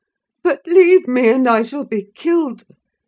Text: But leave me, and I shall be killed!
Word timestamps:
But 0.43 0.63
leave 0.65 1.07
me, 1.07 1.29
and 1.29 1.47
I 1.47 1.61
shall 1.61 1.85
be 1.85 2.09
killed! 2.15 2.65